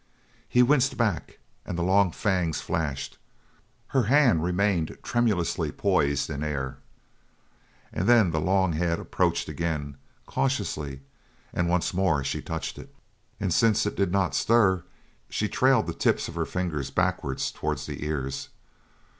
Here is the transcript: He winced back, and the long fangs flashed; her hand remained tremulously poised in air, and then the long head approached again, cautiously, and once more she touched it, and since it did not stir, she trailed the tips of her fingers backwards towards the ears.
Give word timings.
He 0.49 0.63
winced 0.63 0.97
back, 0.97 1.37
and 1.63 1.77
the 1.77 1.83
long 1.83 2.11
fangs 2.11 2.59
flashed; 2.59 3.19
her 3.89 4.05
hand 4.05 4.43
remained 4.43 4.97
tremulously 5.03 5.71
poised 5.71 6.27
in 6.27 6.43
air, 6.43 6.79
and 7.93 8.09
then 8.09 8.31
the 8.31 8.41
long 8.41 8.73
head 8.73 8.97
approached 8.97 9.47
again, 9.47 9.97
cautiously, 10.25 11.01
and 11.53 11.69
once 11.69 11.93
more 11.93 12.23
she 12.23 12.41
touched 12.41 12.79
it, 12.79 12.91
and 13.39 13.53
since 13.53 13.85
it 13.85 13.95
did 13.95 14.11
not 14.11 14.33
stir, 14.33 14.83
she 15.29 15.47
trailed 15.47 15.85
the 15.85 15.93
tips 15.93 16.27
of 16.27 16.33
her 16.33 16.47
fingers 16.47 16.89
backwards 16.89 17.51
towards 17.51 17.85
the 17.85 18.03
ears. 18.03 18.49